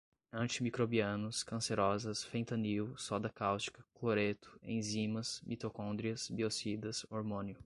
antimicrobianos, 0.33 1.43
cancerosas, 1.43 2.23
fentanil, 2.23 2.97
soda 2.97 3.29
cáustica, 3.29 3.85
cloreto, 3.93 4.51
enzimas, 4.63 5.41
mitocôndrias, 5.45 6.27
biocidas, 6.27 7.05
hormônio 7.11 7.55